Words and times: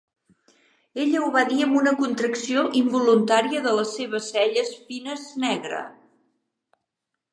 Ella 1.01 1.19
ho 1.25 1.27
va 1.35 1.43
dir 1.49 1.59
amb 1.65 1.77
una 1.81 1.93
contracció 1.99 2.63
involuntària 2.79 3.61
de 3.67 3.75
la 3.81 3.83
seva 3.91 4.23
celles 4.31 4.73
fines 4.89 5.27
negre. 5.45 5.85